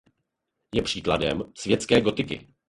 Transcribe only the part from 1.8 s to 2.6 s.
gotiky.